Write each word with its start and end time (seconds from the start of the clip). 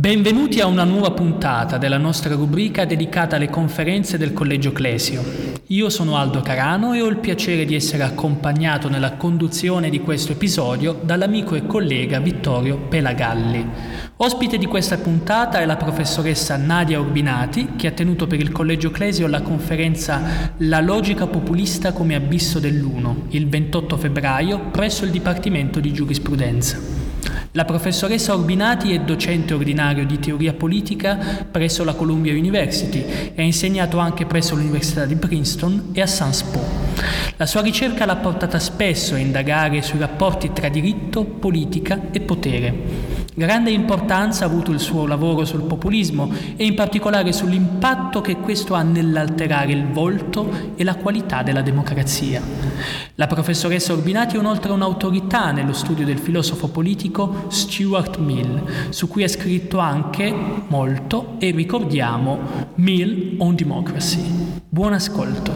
Benvenuti 0.00 0.60
a 0.60 0.66
una 0.66 0.84
nuova 0.84 1.10
puntata 1.10 1.76
della 1.76 1.98
nostra 1.98 2.34
rubrica 2.34 2.86
dedicata 2.86 3.36
alle 3.36 3.50
conferenze 3.50 4.16
del 4.16 4.32
Collegio 4.32 4.72
Clesio. 4.72 5.22
Io 5.66 5.90
sono 5.90 6.16
Aldo 6.16 6.40
Carano 6.40 6.94
e 6.94 7.02
ho 7.02 7.06
il 7.06 7.18
piacere 7.18 7.66
di 7.66 7.74
essere 7.74 8.02
accompagnato 8.02 8.88
nella 8.88 9.16
conduzione 9.16 9.90
di 9.90 10.00
questo 10.00 10.32
episodio 10.32 10.98
dall'amico 11.02 11.54
e 11.54 11.66
collega 11.66 12.18
Vittorio 12.18 12.78
Pelagalli. 12.78 13.68
Ospite 14.16 14.56
di 14.56 14.64
questa 14.64 14.96
puntata 14.96 15.60
è 15.60 15.66
la 15.66 15.76
professoressa 15.76 16.56
Nadia 16.56 16.98
Urbinati, 16.98 17.72
che 17.76 17.88
ha 17.88 17.92
tenuto 17.92 18.26
per 18.26 18.40
il 18.40 18.52
Collegio 18.52 18.90
Clesio 18.90 19.26
la 19.26 19.42
conferenza 19.42 20.54
La 20.60 20.80
logica 20.80 21.26
populista 21.26 21.92
come 21.92 22.14
abisso 22.14 22.58
dell'uno, 22.58 23.26
il 23.32 23.50
28 23.50 23.98
febbraio, 23.98 24.70
presso 24.70 25.04
il 25.04 25.10
Dipartimento 25.10 25.78
di 25.78 25.92
Giurisprudenza. 25.92 26.99
La 27.54 27.64
professoressa 27.64 28.32
Orbinati 28.32 28.92
è 28.92 29.00
docente 29.00 29.54
ordinario 29.54 30.06
di 30.06 30.20
teoria 30.20 30.52
politica 30.52 31.44
presso 31.50 31.82
la 31.82 31.94
Columbia 31.94 32.32
University 32.32 33.04
e 33.34 33.42
ha 33.42 33.42
insegnato 33.42 33.98
anche 33.98 34.24
presso 34.24 34.54
l'Università 34.54 35.04
di 35.04 35.16
Princeton 35.16 35.88
e 35.92 36.00
a 36.00 36.06
Sans 36.06 36.42
Po. 36.44 36.64
La 37.38 37.46
sua 37.46 37.62
ricerca 37.62 38.06
l'ha 38.06 38.14
portata 38.14 38.60
spesso 38.60 39.14
a 39.14 39.18
indagare 39.18 39.82
sui 39.82 39.98
rapporti 39.98 40.52
tra 40.52 40.68
diritto, 40.68 41.24
politica 41.24 42.12
e 42.12 42.20
potere. 42.20 43.19
Grande 43.40 43.70
importanza 43.70 44.44
ha 44.44 44.48
avuto 44.48 44.70
il 44.70 44.78
suo 44.78 45.06
lavoro 45.06 45.46
sul 45.46 45.62
populismo 45.62 46.30
e 46.56 46.66
in 46.66 46.74
particolare 46.74 47.32
sull'impatto 47.32 48.20
che 48.20 48.36
questo 48.36 48.74
ha 48.74 48.82
nell'alterare 48.82 49.72
il 49.72 49.86
volto 49.86 50.74
e 50.76 50.84
la 50.84 50.96
qualità 50.96 51.42
della 51.42 51.62
democrazia. 51.62 52.42
La 53.14 53.26
professoressa 53.26 53.94
Orbinati 53.94 54.36
è 54.36 54.38
inoltre 54.40 54.72
un'autorità 54.72 55.52
nello 55.52 55.72
studio 55.72 56.04
del 56.04 56.18
filosofo 56.18 56.68
politico 56.68 57.46
Stuart 57.48 58.18
Mill, 58.18 58.90
su 58.90 59.08
cui 59.08 59.24
ha 59.24 59.28
scritto 59.28 59.78
anche 59.78 60.30
molto 60.66 61.36
e 61.38 61.50
ricordiamo 61.52 62.40
Mill 62.74 63.36
on 63.38 63.54
Democracy. 63.54 64.20
Buon 64.68 64.92
ascolto. 64.92 65.52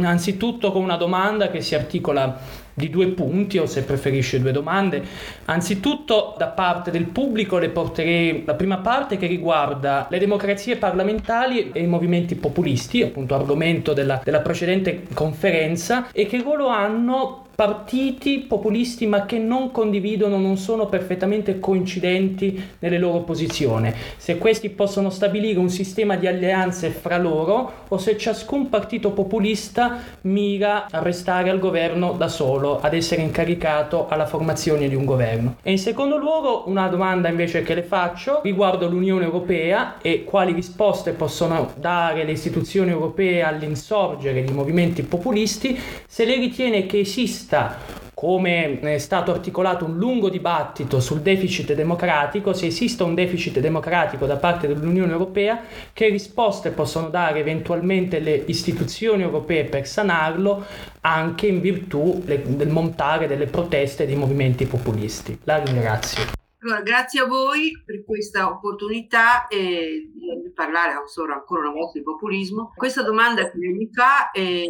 Anzitutto 0.00 0.72
con 0.72 0.82
una 0.82 0.96
domanda 0.96 1.50
che 1.50 1.60
si 1.60 1.74
articola 1.74 2.64
di 2.76 2.90
due 2.90 3.06
punti 3.08 3.56
o 3.56 3.64
se 3.64 3.82
preferisce 3.84 4.38
due 4.38 4.52
domande. 4.52 5.02
Anzitutto 5.46 6.34
da 6.36 6.48
parte 6.48 6.90
del 6.90 7.06
pubblico 7.06 7.56
le 7.56 7.70
porterei 7.70 8.42
la 8.44 8.54
prima 8.54 8.78
parte 8.78 9.16
che 9.16 9.26
riguarda 9.26 10.06
le 10.10 10.18
democrazie 10.18 10.76
parlamentari 10.76 11.70
e 11.72 11.80
i 11.80 11.86
movimenti 11.86 12.34
populisti, 12.34 13.02
appunto 13.02 13.34
argomento 13.34 13.94
della, 13.94 14.20
della 14.22 14.40
precedente 14.40 15.04
conferenza, 15.14 16.08
e 16.12 16.26
che 16.26 16.42
ruolo 16.42 16.68
hanno 16.68 17.45
partiti 17.56 18.40
populisti 18.40 19.06
ma 19.06 19.24
che 19.24 19.38
non 19.38 19.70
condividono, 19.70 20.36
non 20.36 20.58
sono 20.58 20.86
perfettamente 20.86 21.58
coincidenti 21.58 22.62
nelle 22.80 22.98
loro 22.98 23.20
posizioni, 23.20 23.90
se 24.18 24.36
questi 24.36 24.68
possono 24.68 25.08
stabilire 25.08 25.58
un 25.58 25.70
sistema 25.70 26.16
di 26.16 26.26
alleanze 26.26 26.90
fra 26.90 27.16
loro 27.16 27.84
o 27.88 27.96
se 27.96 28.18
ciascun 28.18 28.68
partito 28.68 29.12
populista 29.12 29.98
mira 30.22 30.86
a 30.90 30.98
restare 30.98 31.48
al 31.48 31.58
governo 31.58 32.12
da 32.12 32.28
solo, 32.28 32.78
ad 32.78 32.92
essere 32.92 33.22
incaricato 33.22 34.06
alla 34.06 34.26
formazione 34.26 34.86
di 34.86 34.94
un 34.94 35.06
governo. 35.06 35.56
E 35.62 35.70
in 35.70 35.78
secondo 35.78 36.18
luogo 36.18 36.64
una 36.66 36.88
domanda 36.88 37.30
invece 37.30 37.62
che 37.62 37.74
le 37.74 37.84
faccio 37.84 38.40
riguardo 38.42 38.86
l'Unione 38.86 39.24
Europea 39.24 39.94
e 40.02 40.24
quali 40.24 40.52
risposte 40.52 41.12
possono 41.12 41.72
dare 41.78 42.24
le 42.24 42.32
istituzioni 42.32 42.90
europee 42.90 43.42
all'insorgere 43.42 44.44
di 44.44 44.52
movimenti 44.52 45.02
populisti, 45.02 45.78
se 46.06 46.26
lei 46.26 46.38
ritiene 46.38 46.84
che 46.84 46.98
esista 46.98 47.44
vista 47.46 48.04
come 48.12 48.80
è 48.80 48.96
stato 48.96 49.30
articolato 49.30 49.84
un 49.84 49.98
lungo 49.98 50.30
dibattito 50.30 51.00
sul 51.00 51.20
deficit 51.20 51.74
democratico, 51.74 52.54
se 52.54 52.64
esiste 52.66 53.02
un 53.02 53.14
deficit 53.14 53.60
democratico 53.60 54.24
da 54.24 54.36
parte 54.36 54.66
dell'Unione 54.66 55.12
Europea, 55.12 55.62
che 55.92 56.08
risposte 56.08 56.70
possono 56.70 57.10
dare 57.10 57.40
eventualmente 57.40 58.18
le 58.18 58.42
istituzioni 58.46 59.22
europee 59.22 59.64
per 59.64 59.86
sanarlo, 59.86 60.64
anche 61.02 61.46
in 61.46 61.60
virtù 61.60 62.22
del 62.24 62.68
montare 62.68 63.26
delle 63.26 63.46
proteste 63.46 64.06
dei 64.06 64.16
movimenti 64.16 64.64
populisti. 64.64 65.38
La 65.44 65.62
ringrazio. 65.62 66.24
Grazie 66.82 67.20
a 67.20 67.26
voi 67.26 67.82
per 67.84 68.02
questa 68.02 68.48
opportunità 68.48 69.46
eh, 69.46 70.10
di 70.42 70.50
parlare 70.54 70.92
ancora 70.94 71.68
una 71.68 71.70
volta 71.70 71.98
di 71.98 72.02
populismo. 72.02 72.72
Questa 72.74 73.02
domanda 73.02 73.50
che 73.50 73.58
mi 73.58 73.90
fa 73.92 74.30
è 74.30 74.64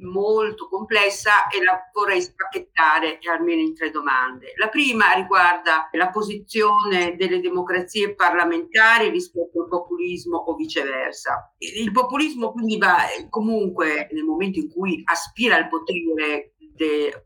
molto 0.00 0.68
complessa 0.68 1.48
e 1.48 1.62
la 1.62 1.78
vorrei 1.92 2.22
spacchettare 2.22 3.18
almeno 3.30 3.60
in 3.60 3.74
tre 3.74 3.90
domande. 3.90 4.52
La 4.56 4.68
prima 4.68 5.12
riguarda 5.12 5.88
la 5.92 6.10
posizione 6.10 7.16
delle 7.16 7.40
democrazie 7.40 8.14
parlamentari 8.14 9.10
rispetto 9.10 9.62
al 9.62 9.68
populismo 9.68 10.38
o 10.38 10.54
viceversa. 10.54 11.54
Il 11.58 11.92
populismo 11.92 12.52
quindi 12.52 12.78
va 12.78 12.96
comunque 13.28 14.08
nel 14.12 14.24
momento 14.24 14.58
in 14.58 14.70
cui 14.70 15.02
aspira 15.04 15.56
al 15.56 15.68
potere 15.68 16.54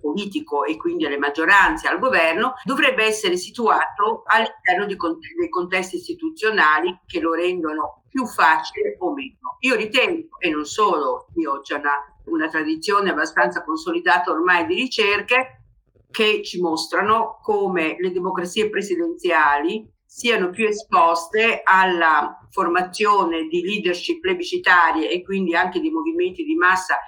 politico 0.01 0.65
e 0.65 0.77
quindi 0.77 1.07
alle 1.07 1.19
maggioranze, 1.19 1.87
al 1.87 2.01
governo, 2.01 2.55
dovrebbe 2.65 3.05
essere 3.05 3.37
situato 3.37 4.25
all'interno 4.27 4.85
dei 4.87 5.49
contesti 5.49 5.97
istituzionali 5.97 7.03
che 7.07 7.21
lo 7.21 7.35
rendono 7.35 8.03
più 8.09 8.27
facile 8.27 8.97
o 8.99 9.13
meno. 9.13 9.57
Io 9.61 9.77
ritengo, 9.77 10.39
e 10.41 10.51
non 10.51 10.65
solo, 10.65 11.29
io 11.37 11.63
una 11.69 12.14
una 12.27 12.49
tradizione 12.49 13.11
abbastanza 13.11 13.63
consolidata 13.63 14.31
ormai 14.31 14.67
di 14.67 14.75
ricerche 14.75 15.63
che 16.11 16.43
ci 16.43 16.61
mostrano 16.61 17.39
come 17.43 17.97
le 17.99 18.13
democrazie 18.13 18.71
presidenziali 18.71 19.91
siano 20.07 20.51
più 20.51 20.67
esposte 20.67 21.63
alla 21.65 22.39
formazione 22.51 23.49
di 23.49 23.63
leadership 23.63 24.21
plebiscitarie 24.21 25.11
e 25.11 25.25
quindi 25.25 25.57
anche 25.57 25.81
di 25.81 25.91
movimenti 25.91 26.45
di 26.45 26.55
massa 26.55 26.99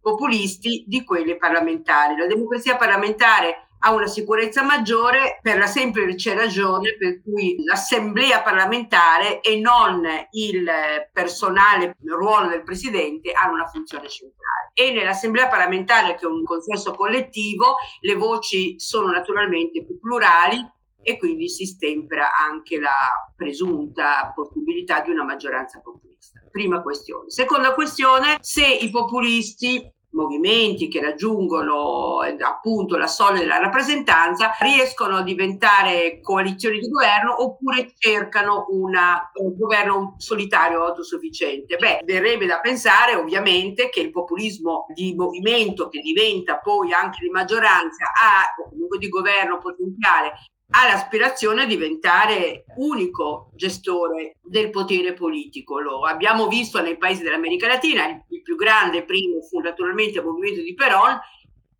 populisti 0.00 0.84
di 0.86 1.04
quelle 1.04 1.36
parlamentari. 1.36 2.16
La 2.16 2.26
democrazia 2.26 2.76
parlamentare 2.76 3.68
ha 3.80 3.92
una 3.92 4.06
sicurezza 4.06 4.62
maggiore 4.64 5.38
per 5.42 5.58
la 5.58 5.66
semplice 5.66 6.34
ragione 6.34 6.96
per 6.96 7.22
cui 7.22 7.62
l'assemblea 7.64 8.42
parlamentare 8.42 9.40
e 9.40 9.60
non 9.60 10.02
il 10.32 10.68
personale 11.12 11.96
ruolo 12.04 12.48
del 12.48 12.64
presidente 12.64 13.30
hanno 13.32 13.54
una 13.54 13.66
funzione 13.66 14.08
centrale. 14.08 14.65
E 14.78 14.92
nell'assemblea 14.92 15.48
parlamentare, 15.48 16.16
che 16.16 16.26
è 16.26 16.28
un 16.28 16.44
consesso 16.44 16.92
collettivo, 16.92 17.76
le 18.00 18.14
voci 18.14 18.78
sono 18.78 19.10
naturalmente 19.10 19.82
più 19.82 19.98
plurali 19.98 20.58
e 21.00 21.16
quindi 21.16 21.48
si 21.48 21.64
stempera 21.64 22.36
anche 22.36 22.78
la 22.78 23.32
presunta 23.34 24.30
possibilità 24.34 25.00
di 25.00 25.10
una 25.10 25.24
maggioranza 25.24 25.80
populista. 25.80 26.42
Prima 26.50 26.82
questione. 26.82 27.30
Seconda 27.30 27.72
questione, 27.72 28.36
se 28.40 28.66
i 28.66 28.90
populisti 28.90 29.90
movimenti 30.16 30.88
che 30.88 31.00
raggiungono 31.00 32.22
eh, 32.22 32.36
appunto 32.40 32.96
la 32.96 33.06
soglia 33.06 33.40
della 33.40 33.58
rappresentanza 33.58 34.56
riescono 34.60 35.16
a 35.16 35.22
diventare 35.22 36.20
coalizioni 36.20 36.80
di 36.80 36.88
governo 36.88 37.42
oppure 37.42 37.92
cercano 37.96 38.66
una, 38.70 39.30
un 39.34 39.54
governo 39.56 40.14
solitario 40.16 40.84
autosufficiente. 40.84 41.76
Beh, 41.76 42.00
verrebbe 42.04 42.46
da 42.46 42.60
pensare 42.60 43.14
ovviamente 43.14 43.90
che 43.90 44.00
il 44.00 44.10
populismo 44.10 44.86
di 44.94 45.14
movimento 45.14 45.88
che 45.88 46.00
diventa 46.00 46.58
poi 46.58 46.92
anche 46.92 47.18
di 47.20 47.28
maggioranza 47.28 48.06
ha, 48.06 48.54
o 48.60 48.70
comunque 48.70 48.98
di 48.98 49.08
governo 49.08 49.58
potenziale 49.58 50.32
ha 50.70 50.86
l'aspirazione 50.86 51.62
a 51.62 51.66
diventare 51.66 52.64
unico 52.76 53.50
gestore 53.54 54.36
del 54.42 54.70
potere 54.70 55.14
politico. 55.14 55.78
Lo 55.80 56.04
abbiamo 56.04 56.48
visto 56.48 56.80
nei 56.80 56.96
paesi 56.96 57.22
dell'America 57.22 57.66
Latina, 57.66 58.06
il 58.28 58.42
più 58.42 58.56
grande 58.56 59.04
primo 59.04 59.40
fu 59.42 59.60
naturalmente 59.60 60.18
il 60.18 60.24
movimento 60.24 60.62
di 60.62 60.74
Perón, 60.74 61.18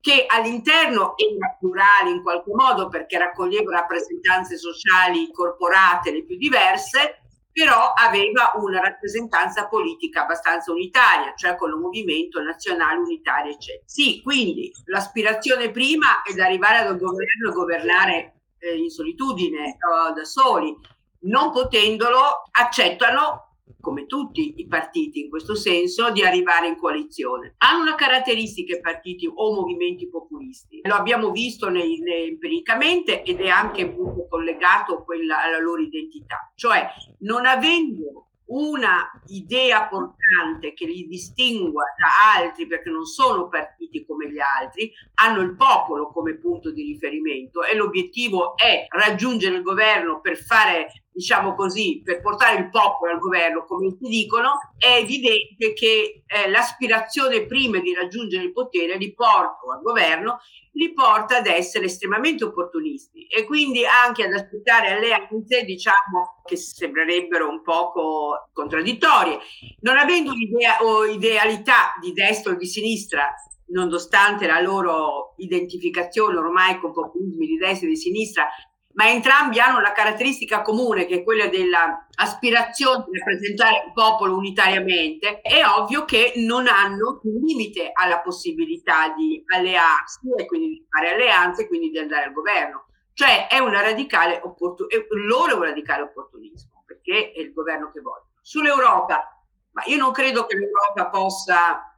che 0.00 0.24
all'interno 0.28 1.14
era 1.16 1.56
plurale 1.58 2.10
in 2.10 2.22
qualche 2.22 2.54
modo 2.54 2.88
perché 2.88 3.18
raccoglieva 3.18 3.72
rappresentanze 3.72 4.56
sociali 4.56 5.32
corporate 5.32 6.12
le 6.12 6.24
più 6.24 6.36
diverse, 6.36 7.22
però 7.50 7.92
aveva 7.92 8.52
una 8.56 8.80
rappresentanza 8.80 9.66
politica 9.66 10.22
abbastanza 10.22 10.70
unitaria, 10.70 11.32
cioè 11.34 11.56
con 11.56 11.72
un 11.72 11.80
movimento 11.80 12.40
nazionale 12.40 12.98
unitario, 12.98 13.52
eccetera. 13.52 13.82
Sì, 13.84 14.20
quindi 14.22 14.70
l'aspirazione 14.84 15.70
prima 15.70 16.22
è 16.22 16.32
di 16.32 16.40
arrivare 16.40 16.78
al 16.78 16.96
governo 16.98 17.48
e 17.48 17.52
governare 17.52 18.35
eh, 18.66 18.76
in 18.76 18.90
solitudine 18.90 19.76
uh, 19.78 20.12
da 20.14 20.24
soli, 20.24 20.74
non 21.20 21.50
potendolo, 21.50 22.42
accettano 22.50 23.46
come 23.80 24.06
tutti 24.06 24.54
i 24.56 24.66
partiti 24.66 25.20
in 25.20 25.30
questo 25.30 25.54
senso, 25.54 26.10
di 26.10 26.24
arrivare 26.24 26.66
in 26.66 26.76
coalizione. 26.76 27.54
Hanno 27.58 27.82
una 27.82 27.94
caratteristica 27.94 28.76
i 28.76 28.80
partiti 28.80 29.30
o 29.32 29.54
movimenti 29.54 30.08
populisti, 30.08 30.80
lo 30.82 30.94
abbiamo 30.94 31.30
visto 31.30 31.68
nei, 31.68 32.00
nei, 32.00 32.30
empiricamente 32.30 33.22
ed 33.22 33.40
è 33.40 33.48
anche 33.48 33.94
collegato 34.28 35.04
quella, 35.04 35.44
alla 35.44 35.60
loro 35.60 35.82
identità, 35.82 36.52
cioè 36.56 36.88
non 37.20 37.46
avendo 37.46 38.25
una 38.46 39.10
idea 39.26 39.86
portante 39.86 40.72
che 40.74 40.86
li 40.86 41.06
distingua 41.06 41.84
da 41.96 42.40
altri 42.40 42.66
perché 42.66 42.90
non 42.90 43.04
sono 43.04 43.48
partiti 43.48 44.04
come 44.04 44.30
gli 44.30 44.38
altri, 44.38 44.92
hanno 45.14 45.40
il 45.40 45.56
popolo 45.56 46.10
come 46.10 46.34
punto 46.34 46.70
di 46.70 46.82
riferimento 46.82 47.64
e 47.64 47.74
l'obiettivo 47.74 48.56
è 48.56 48.86
raggiungere 48.88 49.56
il 49.56 49.62
governo 49.62 50.20
per 50.20 50.36
fare 50.36 51.05
diciamo 51.16 51.54
così, 51.54 52.02
per 52.04 52.20
portare 52.20 52.58
il 52.58 52.68
popolo 52.68 53.10
al 53.10 53.18
governo, 53.18 53.64
come 53.64 53.96
ti 53.96 54.06
dicono, 54.06 54.72
è 54.76 54.98
evidente 54.98 55.72
che 55.72 56.24
eh, 56.26 56.50
l'aspirazione 56.50 57.46
prima 57.46 57.78
di 57.78 57.94
raggiungere 57.94 58.44
il 58.44 58.52
potere 58.52 58.98
li 58.98 59.14
porta 59.14 59.72
al 59.74 59.80
governo, 59.80 60.40
li 60.72 60.92
porta 60.92 61.38
ad 61.38 61.46
essere 61.46 61.86
estremamente 61.86 62.44
opportunisti 62.44 63.26
e 63.28 63.46
quindi 63.46 63.86
anche 63.86 64.24
ad 64.24 64.32
aspettare 64.34 64.90
alleanze, 64.90 65.64
diciamo, 65.64 66.42
che 66.44 66.56
sembrerebbero 66.56 67.48
un 67.48 67.62
poco 67.62 68.50
contraddittorie. 68.52 69.38
Non 69.80 69.96
avendo 69.96 70.32
un'idea 70.32 70.82
o 70.82 71.06
idealità 71.06 71.94
di 71.98 72.12
destra 72.12 72.52
o 72.52 72.56
di 72.56 72.66
sinistra, 72.66 73.34
nonostante 73.68 74.46
la 74.46 74.60
loro 74.60 75.32
identificazione 75.38 76.36
ormai 76.36 76.78
con 76.78 76.92
populismi 76.92 77.46
di 77.46 77.56
destra 77.56 77.86
e 77.86 77.90
di 77.90 77.96
sinistra, 77.96 78.46
ma 78.96 79.10
entrambi 79.10 79.60
hanno 79.60 79.80
la 79.80 79.92
caratteristica 79.92 80.62
comune 80.62 81.04
che 81.04 81.16
è 81.16 81.22
quella 81.22 81.48
dell'aspirazione 81.48 83.04
di 83.08 83.18
rappresentare 83.18 83.84
il 83.86 83.92
popolo 83.92 84.36
unitariamente, 84.36 85.40
è 85.42 85.62
ovvio 85.66 86.04
che 86.06 86.32
non 86.36 86.66
hanno 86.66 87.20
un 87.22 87.40
limite 87.42 87.90
alla 87.92 88.20
possibilità 88.20 89.12
di 89.14 89.42
allearsi 89.54 90.30
e 90.36 90.46
quindi 90.46 90.68
di 90.68 90.86
fare 90.88 91.12
alleanze 91.12 91.62
e 91.62 91.68
quindi 91.68 91.90
di 91.90 91.98
andare 91.98 92.24
al 92.24 92.32
governo. 92.32 92.86
Cioè 93.12 93.48
è 93.48 93.58
una 93.58 93.82
radicale 93.82 94.40
opportunismo, 94.42 95.04
loro 95.26 95.52
è 95.52 95.56
un 95.56 95.62
radicale 95.64 96.02
opportunismo, 96.02 96.82
perché 96.86 97.32
è 97.32 97.40
il 97.40 97.52
governo 97.52 97.90
che 97.92 98.00
vogliono. 98.00 98.30
Sull'Europa, 98.40 99.42
ma 99.72 99.82
io 99.86 99.98
non 99.98 100.12
credo 100.12 100.46
che 100.46 100.56
l'Europa 100.56 101.10
possa 101.10 101.94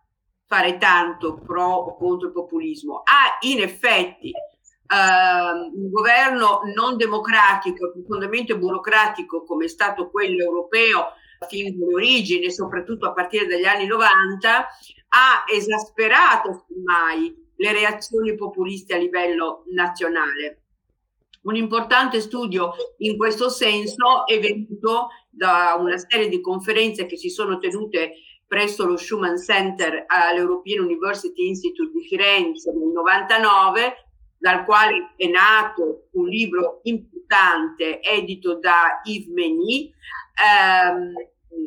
fare 0.47 0.79
tanto 0.79 1.39
pro 1.39 1.65
o 1.65 1.97
contro 1.97 2.29
il 2.29 2.33
populismo. 2.33 3.03
Ha 3.05 3.39
in 3.41 3.61
effetti 3.61 4.33
Uh, 4.91 5.79
un 5.79 5.91
governo 5.91 6.61
non 6.75 6.97
democratico, 6.97 7.93
profondamente 7.93 8.57
burocratico 8.57 9.45
come 9.45 9.67
è 9.67 9.69
stato 9.69 10.09
quello 10.09 10.43
europeo 10.43 11.13
fin 11.47 11.79
dalle 11.79 11.95
origini, 11.95 12.51
soprattutto 12.51 13.07
a 13.07 13.13
partire 13.13 13.47
dagli 13.47 13.67
anni 13.67 13.87
90, 13.87 14.67
ha 15.09 15.45
esasperato 15.53 16.67
ormai 16.71 17.35
le 17.57 17.73
reazioni 17.73 18.35
populiste 18.35 18.95
a 18.95 18.99
livello 18.99 19.65
nazionale. 19.73 20.63
Un 21.43 21.57
importante 21.57 22.21
studio 22.21 22.73
in 22.99 23.17
questo 23.17 23.49
senso 23.49 24.27
è 24.27 24.39
venuto 24.39 25.09
da 25.31 25.77
una 25.79 25.97
serie 25.97 26.29
di 26.29 26.41
conferenze 26.41 27.07
che 27.07 27.17
si 27.17 27.31
sono 27.31 27.59
tenute 27.59 28.15
presso 28.47 28.87
lo 28.87 28.97
Schumann 28.97 29.37
Center 29.37 30.05
all'European 30.07 30.85
University 30.85 31.47
Institute 31.47 31.93
di 31.93 32.07
Firenze 32.07 32.73
nel 32.73 32.89
99 32.89 34.08
dal 34.39 34.65
quale 34.65 35.15
è 35.17 35.27
nato 35.27 36.09
un 36.13 36.27
libro 36.27 36.81
importante 36.85 38.01
edito 38.01 38.59
da 38.59 39.01
Yves 39.05 39.33
Megny 39.33 39.93
ehm, 40.35 41.13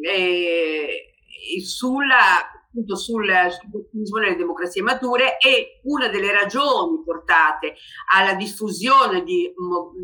e, 0.04 1.14
e 1.56 1.62
sulla, 1.62 2.50
appunto 2.68 2.96
sul, 2.96 3.30
sul 4.04 4.22
delle 4.22 4.36
democrazie 4.36 4.82
mature 4.82 5.38
e 5.38 5.82
una 5.84 6.08
delle 6.08 6.32
ragioni 6.32 7.04
portate 7.04 7.76
alla 8.14 8.34
diffusione 8.36 9.24
di, 9.24 9.52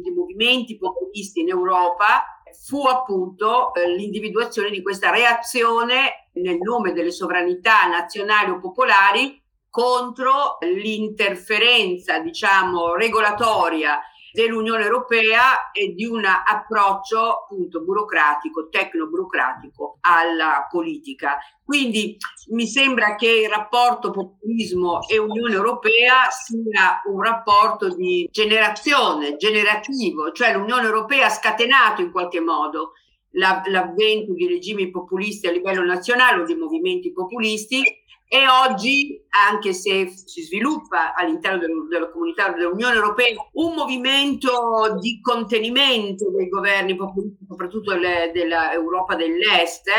di 0.02 0.12
movimenti 0.12 0.78
populisti 0.78 1.42
in 1.42 1.50
Europa 1.50 2.26
fu 2.66 2.86
appunto 2.86 3.74
eh, 3.74 3.96
l'individuazione 3.96 4.70
di 4.70 4.82
questa 4.82 5.10
reazione 5.10 6.30
nel 6.34 6.58
nome 6.58 6.92
delle 6.92 7.12
sovranità 7.12 7.88
nazionali 7.88 8.52
o 8.52 8.60
popolari 8.60 9.42
contro 9.78 10.58
l'interferenza, 10.62 12.18
diciamo, 12.18 12.96
regolatoria 12.96 14.00
dell'Unione 14.32 14.84
Europea 14.84 15.70
e 15.72 15.94
di 15.94 16.04
un 16.04 16.26
approccio 16.26 17.44
appunto 17.44 17.84
burocratico, 17.84 18.70
tecno-burocratico 18.70 20.00
alla 20.02 20.66
politica. 20.68 21.38
Quindi 21.64 22.18
mi 22.54 22.66
sembra 22.66 23.14
che 23.14 23.30
il 23.30 23.50
rapporto 23.50 24.10
populismo 24.10 25.08
e 25.08 25.20
Unione 25.20 25.54
Europea 25.54 26.28
sia 26.32 27.04
un 27.06 27.22
rapporto 27.22 27.94
di 27.94 28.28
generazione, 28.32 29.36
generativo, 29.36 30.32
cioè 30.32 30.54
l'Unione 30.54 30.86
Europea 30.86 31.28
ha 31.28 31.30
scatenato 31.30 32.02
in 32.02 32.12
qualche 32.12 32.40
modo 32.40 32.94
l'avvento 33.32 34.34
di 34.34 34.48
regimi 34.48 34.90
populisti 34.90 35.48
a 35.48 35.52
livello 35.52 35.84
nazionale 35.84 36.42
o 36.42 36.46
di 36.46 36.56
movimenti 36.56 37.12
populisti 37.12 37.84
e 38.30 38.46
oggi, 38.46 39.26
anche 39.50 39.72
se 39.72 40.10
si 40.10 40.42
sviluppa 40.42 41.14
all'interno 41.16 41.60
del, 41.60 41.88
della 41.90 42.10
comunità 42.10 42.50
dell'Unione 42.50 42.96
Europea 42.96 43.34
un 43.54 43.74
movimento 43.74 44.98
di 45.00 45.22
contenimento 45.22 46.30
dei 46.32 46.50
governi 46.50 46.96
populisti, 46.96 47.46
soprattutto 47.48 47.94
dell'Europa 47.96 49.16
dell'Est, 49.16 49.90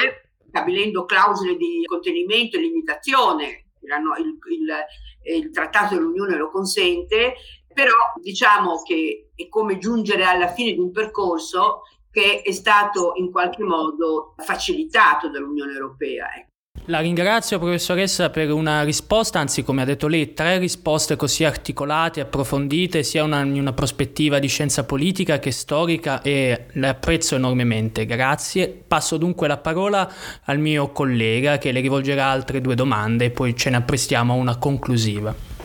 stabilendo 0.46 1.06
clausole 1.06 1.56
di 1.56 1.84
contenimento 1.86 2.58
e 2.58 2.60
limitazione, 2.60 3.64
il, 3.80 4.38
il, 4.50 5.36
il 5.36 5.50
trattato 5.50 5.94
dell'Unione 5.94 6.36
lo 6.36 6.50
consente, 6.50 7.34
però 7.72 7.94
diciamo 8.20 8.82
che 8.82 9.30
è 9.34 9.48
come 9.48 9.78
giungere 9.78 10.24
alla 10.24 10.48
fine 10.48 10.72
di 10.72 10.80
un 10.80 10.90
percorso 10.90 11.82
che 12.10 12.42
è 12.42 12.52
stato 12.52 13.12
in 13.16 13.30
qualche 13.30 13.62
modo 13.62 14.34
facilitato 14.38 15.28
dall'Unione 15.28 15.72
Europea. 15.72 16.34
Ecco. 16.36 16.46
La 16.90 17.00
ringrazio 17.00 17.58
professoressa 17.58 18.30
per 18.30 18.50
una 18.50 18.82
risposta, 18.82 19.38
anzi 19.38 19.62
come 19.62 19.82
ha 19.82 19.84
detto 19.84 20.06
lei, 20.08 20.32
tre 20.32 20.56
risposte 20.56 21.16
così 21.16 21.44
articolate, 21.44 22.20
approfondite, 22.20 23.02
sia 23.02 23.24
una, 23.24 23.42
in 23.42 23.60
una 23.60 23.74
prospettiva 23.74 24.38
di 24.38 24.48
scienza 24.48 24.84
politica 24.84 25.38
che 25.38 25.50
storica 25.50 26.22
e 26.22 26.64
le 26.72 26.88
apprezzo 26.88 27.34
enormemente. 27.34 28.06
Grazie. 28.06 28.68
Passo 28.68 29.18
dunque 29.18 29.48
la 29.48 29.58
parola 29.58 30.10
al 30.44 30.58
mio 30.58 30.90
collega 30.90 31.58
che 31.58 31.72
le 31.72 31.80
rivolgerà 31.80 32.24
altre 32.24 32.62
due 32.62 32.74
domande 32.74 33.26
e 33.26 33.30
poi 33.32 33.54
ce 33.54 33.68
ne 33.68 33.76
apprestiamo 33.76 34.32
a 34.32 34.36
una 34.36 34.56
conclusiva. 34.56 35.57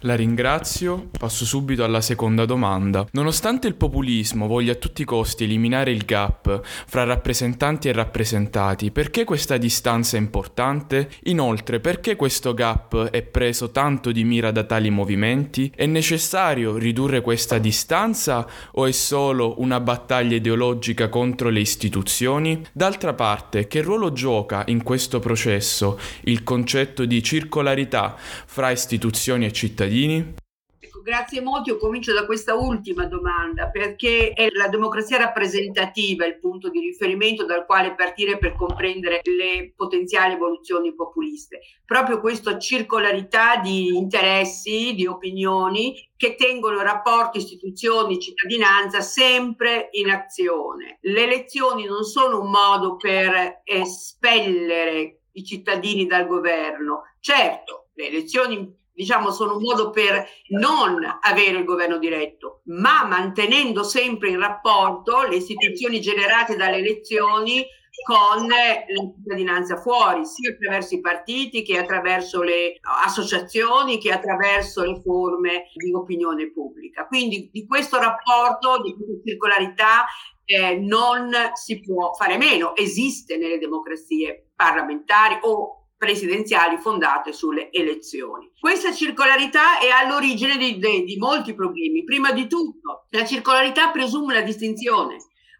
La 0.00 0.16
ringrazio, 0.16 1.08
passo 1.18 1.46
subito 1.46 1.82
alla 1.82 2.02
seconda 2.02 2.44
domanda. 2.44 3.06
Nonostante 3.12 3.68
il 3.68 3.74
populismo 3.74 4.46
voglia 4.46 4.72
a 4.72 4.76
tutti 4.76 5.00
i 5.00 5.06
costi 5.06 5.44
eliminare 5.44 5.92
il 5.92 6.04
gap 6.04 6.60
fra 6.62 7.04
rappresentanti 7.04 7.88
e 7.88 7.92
rappresentati, 7.92 8.90
perché 8.90 9.24
questa 9.24 9.56
distanza 9.56 10.18
è 10.18 10.20
importante? 10.20 11.08
Inoltre, 11.22 11.80
perché 11.80 12.16
questo 12.16 12.52
gap 12.52 13.08
è 13.10 13.22
preso 13.22 13.70
tanto 13.70 14.12
di 14.12 14.24
mira 14.24 14.50
da 14.50 14.64
tali 14.64 14.90
movimenti? 14.90 15.72
È 15.74 15.86
necessario 15.86 16.76
ridurre 16.76 17.22
questa 17.22 17.56
distanza 17.56 18.46
o 18.72 18.84
è 18.84 18.92
solo 18.92 19.54
una 19.62 19.80
battaglia 19.80 20.36
ideologica 20.36 21.08
contro 21.08 21.48
le 21.48 21.60
istituzioni? 21.60 22.62
D'altra 22.72 23.14
parte, 23.14 23.66
che 23.66 23.80
ruolo 23.80 24.12
gioca 24.12 24.64
in 24.66 24.82
questo 24.82 25.18
processo 25.18 25.98
il 26.24 26.42
concetto 26.42 27.06
di 27.06 27.22
circolarità 27.22 28.16
fra 28.18 28.70
istituzioni 28.70 29.46
e 29.46 29.52
cittadini? 29.52 29.73
Cittadini? 29.74 30.34
Ecco, 30.78 31.00
grazie 31.00 31.40
molto, 31.40 31.70
io 31.70 31.78
comincio 31.78 32.12
da 32.12 32.26
questa 32.26 32.54
ultima 32.54 33.06
domanda 33.06 33.70
perché 33.70 34.32
è 34.32 34.48
la 34.50 34.68
democrazia 34.68 35.16
rappresentativa 35.16 36.26
il 36.26 36.38
punto 36.38 36.68
di 36.68 36.78
riferimento 36.78 37.46
dal 37.46 37.64
quale 37.64 37.94
partire 37.94 38.36
per 38.36 38.54
comprendere 38.54 39.22
le 39.24 39.72
potenziali 39.74 40.34
evoluzioni 40.34 40.94
populiste. 40.94 41.60
Proprio 41.86 42.20
questa 42.20 42.58
circolarità 42.58 43.56
di 43.56 43.96
interessi, 43.96 44.94
di 44.94 45.06
opinioni 45.06 46.06
che 46.16 46.34
tengono 46.36 46.82
rapporti 46.82 47.38
istituzioni, 47.38 48.20
cittadinanza 48.20 49.00
sempre 49.00 49.88
in 49.92 50.10
azione. 50.10 50.98
Le 51.00 51.24
elezioni 51.24 51.86
non 51.86 52.04
sono 52.04 52.40
un 52.40 52.50
modo 52.50 52.96
per 52.96 53.62
espellere 53.64 55.20
i 55.32 55.44
cittadini 55.44 56.06
dal 56.06 56.26
governo. 56.26 57.04
Certo, 57.20 57.88
le 57.94 58.08
elezioni 58.08 58.82
diciamo, 58.94 59.30
sono 59.30 59.56
un 59.56 59.62
modo 59.62 59.90
per 59.90 60.24
non 60.48 61.04
avere 61.20 61.58
il 61.58 61.64
governo 61.64 61.98
diretto, 61.98 62.62
ma 62.66 63.04
mantenendo 63.04 63.82
sempre 63.82 64.30
in 64.30 64.38
rapporto 64.38 65.22
le 65.22 65.36
istituzioni 65.36 66.00
generate 66.00 66.56
dalle 66.56 66.76
elezioni 66.76 67.66
con 68.04 68.48
la 68.48 69.14
cittadinanza 69.16 69.76
fuori, 69.76 70.24
sia 70.26 70.50
attraverso 70.50 70.94
i 70.94 71.00
partiti 71.00 71.62
che 71.62 71.78
attraverso 71.78 72.42
le 72.42 72.78
associazioni 73.04 73.98
che 73.98 74.10
attraverso 74.10 74.82
le 74.82 75.00
forme 75.00 75.70
di 75.74 75.92
opinione 75.92 76.50
pubblica. 76.50 77.06
Quindi 77.06 77.50
di 77.52 77.66
questo 77.66 77.98
rapporto, 77.98 78.82
di 78.82 78.94
questa 78.94 79.22
circolarità 79.24 80.04
eh, 80.44 80.76
non 80.76 81.30
si 81.54 81.80
può 81.80 82.12
fare 82.14 82.36
meno, 82.36 82.74
esiste 82.74 83.36
nelle 83.36 83.58
democrazie 83.58 84.50
parlamentari 84.56 85.38
o 85.42 85.83
presidenziali 86.04 86.76
fondate 86.76 87.32
sulle 87.32 87.72
elezioni. 87.72 88.52
Questa 88.60 88.92
circolarità 88.92 89.78
è 89.80 89.88
all'origine 89.88 90.58
di, 90.58 90.78
di, 90.78 91.16
molti 91.18 91.54
problemi. 91.54 92.04
Prima 92.04 92.30
di 92.30 92.46
tutto, 92.46 93.06
la 93.08 93.24
circolarità 93.24 93.90
presume 93.90 94.34
la 94.34 94.42
distinzione. 94.42 95.16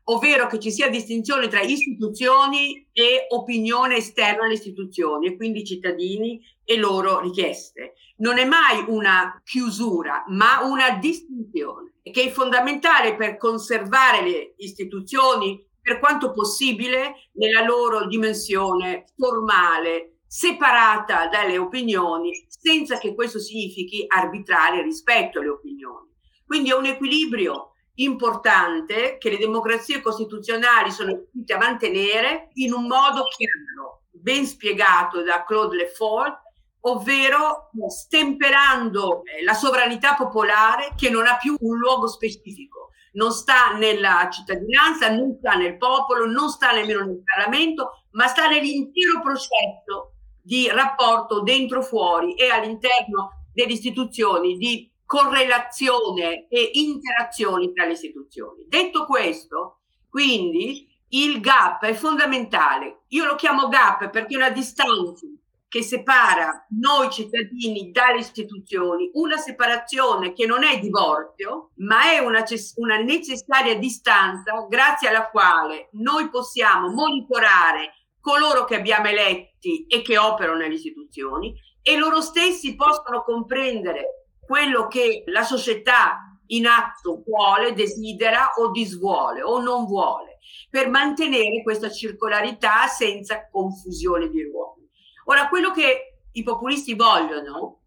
ovvero 0.07 0.47
che 0.49 0.59
ci 0.59 0.71
sia 0.71 0.91
distinzione 0.91 1.49
tra 1.49 1.63
istituzioni 1.63 2.87
e 2.93 3.25
opinione 3.31 3.97
esterna 3.97 4.45
alle 4.45 4.53
istituzioni 4.53 5.29
e 5.29 5.37
quindi 5.37 5.65
cittadini 5.65 6.43
e 6.63 6.77
loro 6.77 7.21
richieste. 7.21 7.95
Non 8.19 8.37
è 8.37 8.45
mai 8.45 8.85
una 8.89 9.41
chiusura, 9.43 10.25
ma 10.29 10.61
una 10.63 10.99
distinzione 10.99 11.95
che 12.03 12.25
è 12.25 12.31
fondamentale 12.31 13.17
per 13.17 13.39
conservare 13.39 14.21
le 14.21 14.55
istituzioni 14.59 15.67
per 15.81 15.99
quanto 15.99 16.33
possibile 16.33 17.29
nella 17.33 17.63
loro 17.63 18.07
dimensione 18.07 19.05
formale, 19.17 20.14
separata 20.35 21.29
dalle 21.29 21.59
opinioni, 21.59 22.45
senza 22.49 22.99
che 22.99 23.15
questo 23.15 23.39
significhi 23.39 24.05
arbitrare 24.09 24.83
rispetto 24.83 25.39
alle 25.39 25.51
opinioni. 25.51 26.11
Quindi 26.45 26.71
è 26.71 26.75
un 26.75 26.87
equilibrio 26.87 27.75
importante 27.99 29.17
che 29.19 29.31
le 29.31 29.39
democrazie 29.39 30.01
costituzionali 30.01 30.91
sono 30.91 31.11
riuscite 31.11 31.53
a 31.53 31.59
mantenere 31.59 32.49
in 32.55 32.73
un 32.73 32.89
modo 32.89 33.27
chiaro, 33.29 34.07
ben 34.11 34.45
spiegato 34.45 35.23
da 35.23 35.45
Claude 35.45 35.77
Lefort, 35.77 36.41
ovvero 36.81 37.71
stemperando 37.89 39.23
eh, 39.23 39.45
la 39.45 39.55
sovranità 39.55 40.17
popolare 40.17 40.95
che 40.97 41.11
non 41.11 41.29
ha 41.29 41.37
più 41.37 41.55
un 41.61 41.79
luogo 41.79 42.09
specifico, 42.09 42.91
non 43.13 43.31
sta 43.31 43.77
nella 43.77 44.29
cittadinanza, 44.33 45.15
non 45.15 45.37
sta 45.39 45.55
nel 45.55 45.77
popolo, 45.77 46.27
non 46.27 46.49
sta 46.51 46.73
nemmeno 46.73 47.05
nel 47.05 47.23
Parlamento, 47.23 48.03
ma 48.11 48.27
sta 48.27 48.49
nell'intero 48.49 49.21
processo 49.23 50.09
di 50.45 50.69
rapporto 50.69 51.41
dentro 51.41 51.83
fuori 51.83 52.35
e 52.35 52.51
all'interno 52.51 53.47
delle 53.55 53.73
istituzioni 53.73 54.59
di 54.59 54.91
correlazione 55.07 56.47
e 56.49 56.71
interazioni 56.75 57.73
tra 57.73 57.87
le 57.87 57.93
istituzioni. 57.93 58.67
Detto 58.69 59.07
questo, 59.07 59.79
quindi 60.11 60.87
il 61.11 61.41
gap 61.41 61.85
è 61.85 61.95
fondamentale. 61.95 63.05
Io 63.09 63.25
lo 63.25 63.37
chiamo 63.37 63.69
gap 63.69 64.11
perché 64.11 64.35
è 64.35 64.37
una 64.37 64.51
distanza 64.51 65.27
che 65.67 65.83
separa 65.83 66.67
noi 66.81 67.11
cittadini 67.11 67.91
dalle 67.91 68.19
istituzioni, 68.19 69.11
una 69.15 69.39
separazione 69.39 70.33
che 70.33 70.47
non 70.47 70.63
è 70.63 70.79
divorzio, 70.79 71.71
ma 71.79 72.13
è 72.13 72.19
una, 72.19 72.45
una 72.77 72.99
necessaria 72.99 73.77
distanza 73.77 74.67
grazie 74.69 75.09
alla 75.09 75.29
quale 75.31 75.89
noi 75.93 76.29
possiamo 76.29 76.91
monitorare 76.91 78.04
coloro 78.25 78.65
che 78.65 78.75
abbiamo 78.75 79.09
eletti 79.09 79.85
e 79.87 80.01
che 80.01 80.17
operano 80.17 80.57
nelle 80.57 80.77
istituzioni 80.77 81.55
e 81.83 81.99
loro 81.99 82.23
stessi 82.23 82.75
possono 82.75 83.23
comprendere 83.23 84.31
quello 84.41 84.87
che 84.87 85.25
la 85.27 85.43
società 85.43 86.21
in 86.47 86.67
atto 86.67 87.23
vuole, 87.27 87.75
desidera 87.75 88.53
o 88.57 88.71
disvuole 88.71 89.43
o 89.43 89.61
non 89.61 89.85
vuole, 89.85 90.39
per 90.71 90.89
mantenere 90.89 91.63
questa 91.63 91.91
circolarità 91.91 92.87
senza 92.87 93.47
confusione 93.51 94.31
di 94.31 94.43
ruoli. 94.43 94.89
Ora, 95.27 95.49
quello 95.49 95.71
che 95.71 96.21
i 96.33 96.43
populisti 96.43 96.95
vogliono 96.95 97.81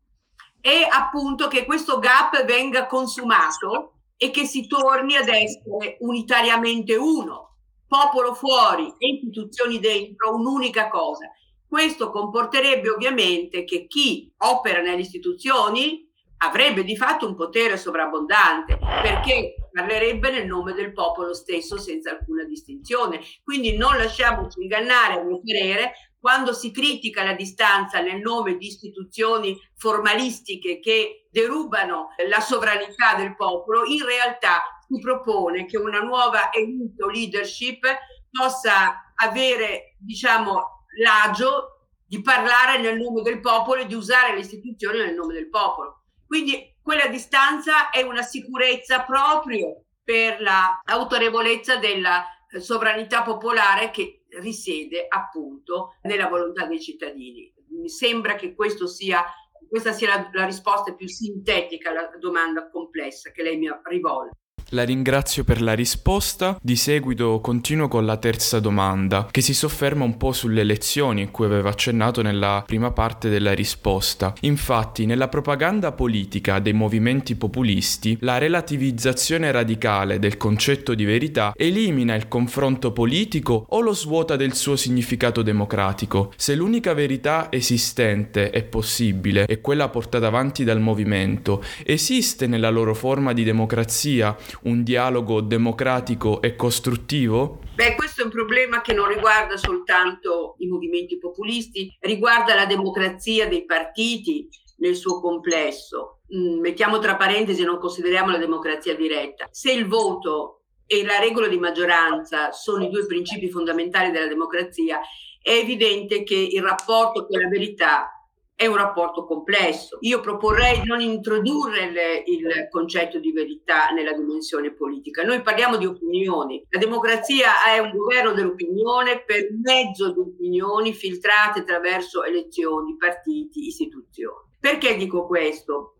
è 0.62 0.88
appunto 0.88 1.48
che 1.48 1.65
questo 1.65 1.98
gap 1.98 2.46
venga 2.46 2.86
consumato 2.86 3.94
e 4.15 4.29
che 4.29 4.46
si 4.46 4.67
torni 4.67 5.15
ad 5.15 5.29
essere 5.29 5.98
unitariamente 6.01 6.96
uno, 6.96 7.56
popolo 7.88 8.34
fuori 8.34 8.94
e 8.98 9.08
istituzioni 9.08 9.79
dentro, 9.79 10.36
un'unica 10.36 10.89
cosa. 10.89 11.32
Questo 11.67 12.12
comporterebbe 12.12 12.89
ovviamente 12.89 13.63
che 13.63 13.88
chi 13.88 14.32
opera 14.38 14.82
nelle 14.82 15.01
istituzioni 15.01 16.06
avrebbe 16.39 16.84
di 16.84 16.96
fatto 16.96 17.27
un 17.27 17.36
potere 17.36 17.77
sovrabbondante 17.77 18.77
perché 18.77 19.56
parlerebbe 19.72 20.29
nel 20.29 20.46
nome 20.46 20.74
del 20.74 20.94
popolo 20.94 21.34
stesso 21.34 21.77
senza 21.77 22.12
alcuna 22.12 22.44
distinzione. 22.44 23.22
Quindi 23.44 23.75
non 23.75 23.98
lasciamoci 23.98 24.62
ingannare 24.62 25.20
a 25.20 25.24
mio 25.24 25.41
parere 25.44 25.94
quando 26.20 26.53
si 26.53 26.72
critica 26.72 27.24
la 27.24 27.34
distanza 27.34 28.00
nel 28.00 28.20
nome 28.20 28.58
di 28.58 28.67
istituzioni 28.67 29.58
formalistiche 29.75 30.79
che 30.79 31.27
derubano 31.32 32.10
la 32.27 32.39
sovranità 32.39 33.15
del 33.15 33.36
popolo, 33.36 33.86
in 33.86 34.03
realtà 34.03 34.76
si 34.88 35.00
propone 35.00 35.65
che 35.65 35.77
una 35.77 36.00
nuova 36.00 36.51
elite 36.51 37.03
o 37.03 37.10
leadership 37.10 37.86
possa 38.29 39.13
avere, 39.15 39.96
diciamo, 40.00 40.86
l'agio 41.00 41.89
di 42.06 42.22
parlare 42.22 42.79
nel 42.79 42.98
nome 42.98 43.22
del 43.22 43.41
popolo 43.41 43.82
e 43.82 43.86
di 43.86 43.94
usare 43.94 44.34
le 44.34 44.39
istituzioni 44.39 45.00
nel 45.00 45.13
nome 45.13 45.34
del 45.34 45.50
popolo. 45.50 46.03
Quindi 46.25 46.75
quella 46.82 47.08
distanza 47.08 47.89
è 47.89 48.01
una 48.01 48.22
sicurezza 48.22 49.03
proprio 49.03 49.84
per 50.03 50.39
l'autorevolezza 50.39 51.75
della 51.77 52.24
eh, 52.50 52.62
sovranità 52.62 53.24
popolare 53.24 53.91
che 53.91 54.24
risiede 54.39 55.06
appunto 55.08 55.98
nella 56.03 56.29
volontà 56.29 56.65
dei 56.65 56.79
cittadini. 56.79 57.53
Mi 57.70 57.89
sembra 57.89 58.36
che 58.36 58.56
sia, 58.86 59.25
questa 59.67 59.91
sia 59.91 60.08
la, 60.08 60.29
la 60.32 60.46
risposta 60.46 60.94
più 60.94 61.08
sintetica 61.08 61.89
alla 61.89 62.10
domanda 62.17 62.70
complessa 62.70 63.32
che 63.32 63.44
lei 63.44 63.58
mi 63.58 63.67
ha 63.67 63.82
rivolto. 63.84 64.38
La 64.71 64.83
ringrazio 64.83 65.45
per 65.45 65.62
la 65.62 65.71
risposta. 65.71 66.59
Di 66.62 66.75
seguito 66.75 67.39
continuo 67.39 67.88
con 67.88 68.05
la 68.05 68.17
terza 68.17 68.59
domanda, 68.59 69.25
che 69.31 69.39
si 69.39 69.53
sofferma 69.53 70.03
un 70.03 70.17
po' 70.17 70.33
sulle 70.33 70.59
elezioni 70.59 71.31
cui 71.31 71.45
avevo 71.45 71.69
accennato 71.69 72.21
nella 72.21 72.63
prima 72.65 72.91
parte 72.91 73.29
della 73.29 73.53
risposta. 73.53 74.33
Infatti, 74.41 75.05
nella 75.05 75.29
propaganda 75.29 75.93
politica 75.93 76.59
dei 76.59 76.74
movimenti 76.74 77.36
populisti, 77.36 78.17
la 78.19 78.39
relativizzazione 78.39 79.51
radicale 79.51 80.19
del 80.19 80.36
concetto 80.36 80.93
di 80.95 81.05
verità 81.05 81.53
elimina 81.55 82.15
il 82.15 82.27
confronto 82.27 82.91
politico 82.91 83.67
o 83.69 83.79
lo 83.79 83.93
svuota 83.93 84.36
del 84.36 84.53
suo 84.53 84.75
significato 84.75 85.43
democratico. 85.43 86.33
Se 86.36 86.55
l'unica 86.55 86.93
verità 86.93 87.47
esistente 87.51 88.51
e 88.51 88.63
possibile 88.63 89.45
è 89.45 89.62
quella 89.62 89.88
portata 89.88 90.27
avanti 90.27 90.65
dal 90.65 90.81
movimento, 90.81 91.63
esiste 91.86 92.47
nella 92.47 92.69
loro 92.69 92.93
forma 92.93 93.31
di 93.31 93.45
democrazia 93.45 94.36
un 94.63 94.83
dialogo 94.83 95.41
democratico 95.41 96.41
e 96.41 96.55
costruttivo? 96.55 97.59
Beh, 97.75 97.95
questo 97.95 98.21
è 98.21 98.23
un 98.25 98.31
problema 98.31 98.81
che 98.81 98.93
non 98.93 99.07
riguarda 99.07 99.57
soltanto 99.57 100.55
i 100.59 100.67
movimenti 100.67 101.17
populisti, 101.17 101.95
riguarda 102.01 102.55
la 102.55 102.65
democrazia 102.65 103.47
dei 103.47 103.65
partiti 103.65 104.47
nel 104.77 104.95
suo 104.95 105.19
complesso. 105.19 106.21
Mm, 106.35 106.59
mettiamo 106.59 106.99
tra 106.99 107.15
parentesi, 107.15 107.63
non 107.63 107.79
consideriamo 107.79 108.31
la 108.31 108.37
democrazia 108.37 108.95
diretta. 108.95 109.47
Se 109.51 109.71
il 109.71 109.87
voto 109.87 110.63
e 110.85 111.03
la 111.03 111.19
regola 111.19 111.47
di 111.47 111.57
maggioranza 111.57 112.51
sono 112.51 112.83
i 112.83 112.89
due 112.89 113.05
principi 113.05 113.49
fondamentali 113.49 114.11
della 114.11 114.27
democrazia, 114.27 114.99
è 115.41 115.51
evidente 115.51 116.23
che 116.23 116.35
il 116.35 116.61
rapporto 116.61 117.25
con 117.25 117.39
la 117.39 117.47
verità 117.47 118.16
è 118.57 118.65
un 118.65 118.75
rapporto 118.75 119.23
complesso. 119.23 119.99
Io 120.01 120.19
proporrei 120.19 120.81
di 120.81 120.87
non 120.87 120.99
introdurre 120.99 121.91
le, 121.91 122.23
il 122.25 122.67
concetto 122.71 123.19
di 123.19 123.31
verità 123.31 123.89
nella 123.89 124.13
dimensione 124.13 124.73
politica. 124.73 125.21
Noi 125.21 125.43
parliamo 125.43 125.77
di 125.77 125.85
opinioni. 125.85 126.65
La 126.71 126.79
democrazia 126.79 127.63
è 127.67 127.77
un 127.77 127.91
governo 127.91 128.33
dell'opinione 128.33 129.23
per 129.23 129.49
mezzo 129.61 130.11
di 130.11 130.19
opinioni 130.19 130.91
filtrate 130.91 131.59
attraverso 131.59 132.23
elezioni, 132.23 132.97
partiti, 132.97 133.67
istituzioni. 133.67 134.49
Perché 134.59 134.97
dico 134.97 135.27
questo? 135.27 135.97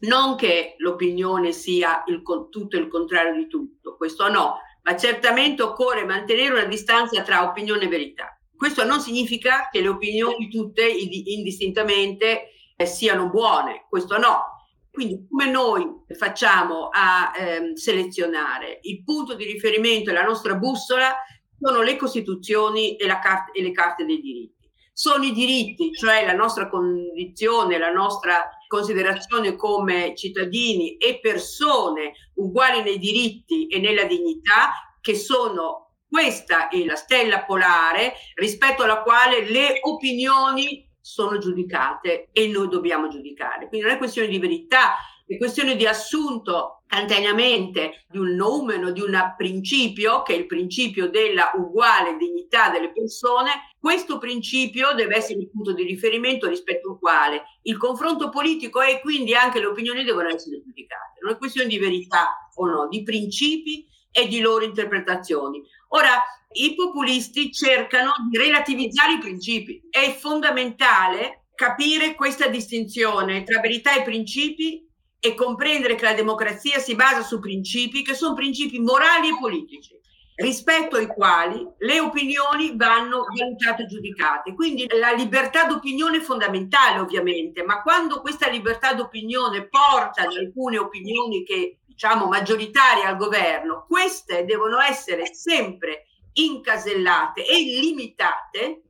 Non 0.00 0.34
che 0.34 0.74
l'opinione 0.78 1.52
sia 1.52 2.02
il, 2.08 2.22
tutto 2.50 2.76
il 2.76 2.88
contrario 2.88 3.34
di 3.34 3.46
tutto, 3.46 3.94
questo 3.96 4.28
no, 4.28 4.56
ma 4.82 4.96
certamente 4.96 5.62
occorre 5.62 6.04
mantenere 6.04 6.54
una 6.54 6.64
distanza 6.64 7.22
tra 7.22 7.48
opinione 7.48 7.84
e 7.84 7.88
verità. 7.88 8.33
Questo 8.56 8.84
non 8.84 9.00
significa 9.00 9.68
che 9.70 9.80
le 9.80 9.88
opinioni 9.88 10.48
tutte 10.48 10.86
indistintamente 10.86 12.50
eh, 12.76 12.86
siano 12.86 13.28
buone, 13.28 13.86
questo 13.88 14.18
no. 14.18 14.52
Quindi 14.90 15.26
come 15.28 15.50
noi 15.50 15.84
facciamo 16.16 16.88
a 16.92 17.32
ehm, 17.36 17.74
selezionare? 17.74 18.78
Il 18.82 19.02
punto 19.02 19.34
di 19.34 19.44
riferimento 19.44 20.10
e 20.10 20.12
la 20.12 20.22
nostra 20.22 20.54
bussola 20.54 21.12
sono 21.58 21.82
le 21.82 21.96
Costituzioni 21.96 22.94
e, 22.94 23.06
cart- 23.06 23.50
e 23.56 23.62
le 23.62 23.72
carte 23.72 24.04
dei 24.04 24.20
diritti. 24.20 24.70
Sono 24.92 25.24
i 25.24 25.32
diritti, 25.32 25.92
cioè 25.92 26.24
la 26.24 26.34
nostra 26.34 26.68
condizione, 26.68 27.78
la 27.78 27.90
nostra 27.90 28.48
considerazione 28.68 29.56
come 29.56 30.14
cittadini 30.14 30.96
e 30.96 31.18
persone 31.20 32.12
uguali 32.34 32.84
nei 32.84 32.98
diritti 32.98 33.66
e 33.66 33.80
nella 33.80 34.04
dignità, 34.04 34.94
che 35.00 35.16
sono 35.16 35.83
questa 36.14 36.68
è 36.68 36.84
la 36.84 36.94
stella 36.94 37.42
polare 37.42 38.12
rispetto 38.36 38.84
alla 38.84 39.02
quale 39.02 39.50
le 39.50 39.80
opinioni 39.82 40.88
sono 41.00 41.38
giudicate 41.38 42.28
e 42.30 42.46
noi 42.46 42.68
dobbiamo 42.68 43.08
giudicare. 43.08 43.66
Quindi 43.66 43.88
non 43.88 43.96
è 43.96 43.98
questione 43.98 44.28
di 44.28 44.38
verità, 44.38 44.94
è 45.26 45.36
questione 45.36 45.74
di 45.74 45.86
assunto 45.86 46.82
cantaneamente 46.86 48.04
di 48.08 48.18
un 48.18 48.28
noumeno, 48.36 48.92
di 48.92 49.00
un 49.00 49.34
principio, 49.36 50.22
che 50.22 50.34
è 50.34 50.36
il 50.36 50.46
principio 50.46 51.10
della 51.10 51.50
uguale 51.56 52.16
dignità 52.16 52.70
delle 52.70 52.92
persone. 52.92 53.72
Questo 53.76 54.18
principio 54.18 54.92
deve 54.92 55.16
essere 55.16 55.40
il 55.40 55.50
punto 55.50 55.72
di 55.72 55.82
riferimento 55.82 56.46
rispetto 56.46 56.92
al 56.92 56.98
quale 57.00 57.42
il 57.62 57.76
confronto 57.76 58.28
politico 58.28 58.80
e 58.80 59.00
quindi 59.00 59.34
anche 59.34 59.58
le 59.58 59.66
opinioni 59.66 60.04
devono 60.04 60.28
essere 60.28 60.62
giudicate. 60.62 61.18
Non 61.22 61.32
è 61.32 61.38
questione 61.38 61.66
di 61.66 61.78
verità 61.78 62.48
o 62.54 62.66
no, 62.66 62.86
di 62.86 63.02
principi 63.02 63.84
e 64.16 64.28
di 64.28 64.38
loro 64.38 64.64
interpretazioni. 64.64 65.60
Ora, 65.88 66.22
i 66.52 66.76
populisti 66.76 67.50
cercano 67.50 68.12
di 68.30 68.38
relativizzare 68.38 69.14
i 69.14 69.18
principi. 69.18 69.82
È 69.90 70.16
fondamentale 70.16 71.46
capire 71.56 72.14
questa 72.14 72.46
distinzione 72.46 73.42
tra 73.42 73.60
verità 73.60 73.96
e 73.96 74.04
principi 74.04 74.88
e 75.18 75.34
comprendere 75.34 75.96
che 75.96 76.04
la 76.04 76.14
democrazia 76.14 76.78
si 76.78 76.94
basa 76.94 77.22
su 77.22 77.40
principi 77.40 78.02
che 78.02 78.14
sono 78.14 78.34
principi 78.34 78.78
morali 78.78 79.30
e 79.30 79.38
politici 79.40 79.98
rispetto 80.36 80.96
ai 80.96 81.06
quali 81.06 81.64
le 81.78 82.00
opinioni 82.00 82.74
vanno 82.76 83.24
valutate 83.36 83.84
e 83.84 83.86
giudicate. 83.86 84.54
Quindi 84.54 84.86
la 84.98 85.12
libertà 85.12 85.64
d'opinione 85.64 86.18
è 86.18 86.20
fondamentale 86.20 86.98
ovviamente, 86.98 87.62
ma 87.62 87.82
quando 87.82 88.20
questa 88.20 88.48
libertà 88.48 88.94
d'opinione 88.94 89.68
porta 89.68 90.22
ad 90.22 90.32
alcune 90.32 90.78
opinioni 90.78 91.44
che 91.44 91.78
diciamo 91.94 92.26
maggioritarie 92.26 93.04
al 93.04 93.16
governo, 93.16 93.86
queste 93.88 94.44
devono 94.44 94.80
essere 94.80 95.32
sempre 95.32 96.08
incasellate 96.32 97.46
e 97.46 97.56
limitate 97.80 98.82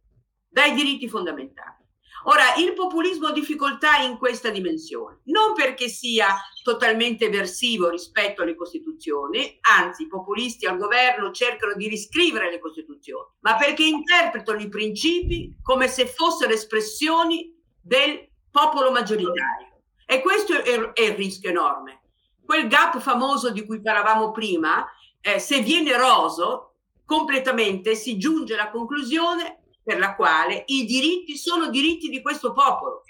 dai 0.49 0.73
diritti 0.73 1.08
fondamentali. 1.08 1.82
Ora, 2.26 2.54
il 2.56 2.73
populismo 2.73 3.26
ha 3.26 3.32
difficoltà 3.32 3.99
in 3.99 4.16
questa 4.16 4.49
dimensione, 4.49 5.20
non 5.25 5.52
perché 5.52 5.88
sia 5.88 6.34
totalmente 6.62 7.26
eversivo 7.26 7.90
rispetto 7.90 8.40
alle 8.40 8.54
Costituzioni, 8.54 9.58
anzi 9.61 10.04
i 10.04 10.08
populisti 10.08 10.64
al 10.64 10.78
governo 10.78 11.32
cercano 11.32 11.75
di 11.75 11.87
riscrivere 11.87 12.50
le 12.50 12.61
Costituzioni, 12.61 13.28
ma 13.40 13.56
perché 13.56 13.82
interpretano 13.82 14.58
i 14.61 14.70
principi 14.70 15.54
come 15.61 15.87
se 15.87 16.06
fossero 16.06 16.54
espressioni 16.54 17.54
del 17.78 18.26
popolo 18.50 18.90
maggioritario. 18.90 19.82
E 20.06 20.23
questo 20.23 20.54
è 20.62 21.02
il 21.02 21.14
rischio 21.14 21.50
enorme. 21.50 22.03
Quel 22.45 22.69
gap 22.69 22.99
famoso 23.01 23.51
di 23.51 23.65
cui 23.65 23.81
parlavamo 23.81 24.31
prima, 24.31 24.87
eh, 25.21 25.39
se 25.39 25.61
viene 25.61 25.91
eroso 25.91 26.75
completamente, 27.05 27.95
si 27.95 28.19
giunge 28.19 28.55
alla 28.55 28.71
conclusione 28.71 29.61
per 29.83 29.99
la 29.99 30.15
quale 30.15 30.65
i 30.67 30.85
diritti 30.85 31.37
sono 31.37 31.69
diritti 31.69 32.09
di 32.09 32.23
questo 32.23 32.53
popolo, 32.53 33.03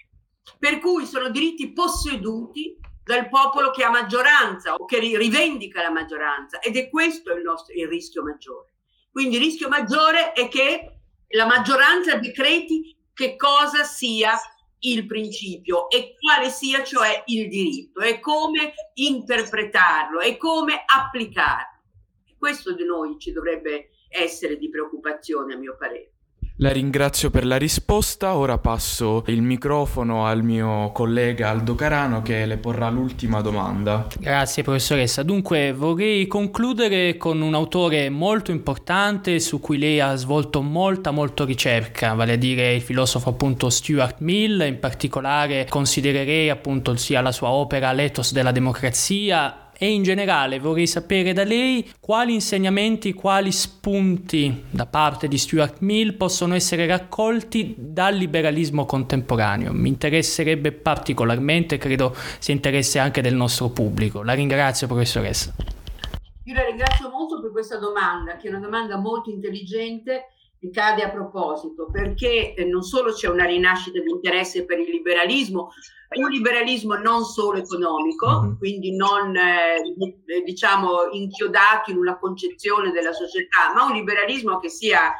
per 0.58 0.80
cui 0.80 1.06
sono 1.06 1.28
diritti 1.30 1.72
posseduti 1.72 2.78
dal 3.04 3.28
popolo 3.28 3.70
che 3.70 3.84
ha 3.84 3.90
maggioranza 3.90 4.74
o 4.74 4.84
che 4.86 4.98
rivendica 4.98 5.82
la 5.82 5.90
maggioranza 5.90 6.58
ed 6.60 6.76
è 6.76 6.88
questo 6.88 7.32
il, 7.34 7.42
nostro, 7.42 7.74
il 7.74 7.86
rischio 7.86 8.22
maggiore. 8.22 8.72
Quindi 9.12 9.36
il 9.36 9.42
rischio 9.42 9.68
maggiore 9.68 10.32
è 10.32 10.48
che 10.48 11.00
la 11.28 11.46
maggioranza 11.46 12.16
decreti 12.16 12.96
che 13.12 13.36
cosa 13.36 13.84
sia 13.84 14.36
il 14.84 15.06
principio 15.06 15.88
e 15.88 16.14
quale 16.18 16.50
sia 16.50 16.82
cioè 16.82 17.22
il 17.26 17.48
diritto 17.48 18.00
e 18.00 18.20
come 18.20 18.74
interpretarlo 18.94 20.20
e 20.20 20.36
come 20.36 20.82
applicarlo. 20.84 21.82
Questo 22.38 22.74
di 22.74 22.84
noi 22.84 23.18
ci 23.18 23.32
dovrebbe 23.32 23.90
essere 24.08 24.58
di 24.58 24.68
preoccupazione 24.68 25.54
a 25.54 25.56
mio 25.56 25.76
parere. 25.76 26.13
La 26.58 26.70
ringrazio 26.70 27.30
per 27.30 27.44
la 27.44 27.56
risposta, 27.56 28.36
ora 28.36 28.58
passo 28.58 29.24
il 29.26 29.42
microfono 29.42 30.24
al 30.24 30.44
mio 30.44 30.92
collega 30.92 31.50
Aldo 31.50 31.74
Carano 31.74 32.22
che 32.22 32.46
le 32.46 32.58
porrà 32.58 32.90
l'ultima 32.90 33.40
domanda. 33.40 34.06
Grazie 34.20 34.62
professoressa. 34.62 35.24
Dunque 35.24 35.72
vorrei 35.72 36.28
concludere 36.28 37.16
con 37.16 37.40
un 37.40 37.54
autore 37.54 38.08
molto 38.08 38.52
importante 38.52 39.40
su 39.40 39.58
cui 39.58 39.78
lei 39.78 39.98
ha 39.98 40.14
svolto 40.14 40.62
molta 40.62 41.10
molta 41.10 41.44
ricerca, 41.44 42.14
vale 42.14 42.34
a 42.34 42.36
dire 42.36 42.72
il 42.72 42.82
filosofo 42.82 43.30
appunto 43.30 43.68
Stuart 43.68 44.18
Mill, 44.20 44.64
in 44.64 44.78
particolare 44.78 45.66
considererei 45.68 46.50
appunto 46.50 46.94
sia 46.94 47.20
la 47.20 47.32
sua 47.32 47.48
opera 47.48 47.90
L'ethos 47.90 48.32
della 48.32 48.52
democrazia 48.52 49.63
e 49.76 49.90
in 49.90 50.02
generale 50.02 50.58
vorrei 50.58 50.86
sapere 50.86 51.32
da 51.32 51.44
lei 51.44 51.88
quali 52.00 52.34
insegnamenti, 52.34 53.12
quali 53.12 53.52
spunti 53.52 54.64
da 54.70 54.86
parte 54.86 55.28
di 55.28 55.38
Stuart 55.38 55.80
Mill 55.80 56.16
possono 56.16 56.54
essere 56.54 56.86
raccolti 56.86 57.74
dal 57.76 58.14
liberalismo 58.14 58.86
contemporaneo. 58.86 59.72
Mi 59.72 59.88
interesserebbe 59.88 60.72
particolarmente, 60.72 61.78
credo 61.78 62.14
sia 62.38 62.54
interesse 62.54 62.98
anche 62.98 63.20
del 63.20 63.34
nostro 63.34 63.70
pubblico. 63.70 64.22
La 64.22 64.32
ringrazio 64.32 64.86
professoressa. 64.86 65.54
Io 66.44 66.54
la 66.54 66.64
ringrazio 66.64 67.08
molto 67.08 67.40
per 67.40 67.50
questa 67.52 67.78
domanda, 67.78 68.36
che 68.36 68.48
è 68.48 68.50
una 68.50 68.60
domanda 68.60 68.96
molto 68.96 69.30
intelligente 69.30 70.26
cade 70.70 71.02
a 71.02 71.10
proposito, 71.10 71.88
perché 71.90 72.54
eh, 72.54 72.64
non 72.64 72.82
solo 72.82 73.12
c'è 73.12 73.28
una 73.28 73.44
rinascita 73.44 74.00
di 74.00 74.10
interesse 74.10 74.64
per 74.64 74.78
il 74.78 74.90
liberalismo, 74.90 75.70
un 76.16 76.28
liberalismo 76.28 76.94
non 76.94 77.24
solo 77.24 77.58
economico, 77.58 78.40
mm-hmm. 78.40 78.56
quindi 78.58 78.94
non 78.94 79.36
eh, 79.36 79.82
diciamo 80.44 81.08
inchiodato 81.12 81.90
in 81.90 81.96
una 81.96 82.18
concezione 82.18 82.92
della 82.92 83.12
società, 83.12 83.72
ma 83.74 83.84
un 83.84 83.92
liberalismo 83.92 84.58
che 84.58 84.68
sia 84.68 85.12